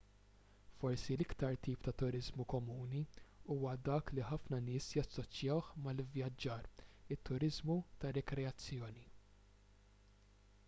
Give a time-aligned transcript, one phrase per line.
[0.77, 3.01] forsi l-iktar tip ta' turiżmu komuni
[3.55, 6.65] huwa dak li ħafna nies jassoċjawh mal-ivvjaġġar
[7.17, 7.75] it-turiżmu
[8.05, 9.05] ta' rikreazzjoni